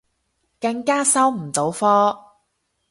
[0.59, 2.17] 更加收唔到科